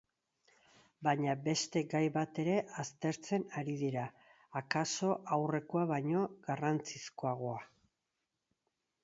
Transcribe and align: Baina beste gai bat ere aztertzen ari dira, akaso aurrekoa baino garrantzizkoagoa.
Baina 1.07 1.33
beste 1.47 1.83
gai 1.91 2.01
bat 2.15 2.39
ere 2.43 2.55
aztertzen 2.85 3.45
ari 3.61 3.77
dira, 3.83 4.07
akaso 4.63 5.13
aurrekoa 5.39 5.85
baino 5.93 6.25
garrantzizkoagoa. 6.51 7.63